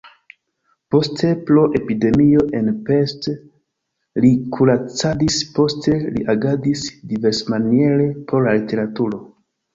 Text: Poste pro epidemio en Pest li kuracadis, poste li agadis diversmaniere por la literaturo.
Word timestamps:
Poste 0.93 1.27
pro 1.49 1.65
epidemio 1.79 2.45
en 2.59 2.71
Pest 2.87 3.27
li 4.25 4.31
kuracadis, 4.57 5.37
poste 5.59 5.95
li 6.17 6.25
agadis 6.35 6.89
diversmaniere 7.15 8.11
por 8.33 8.49
la 8.49 8.59
literaturo. 8.59 9.25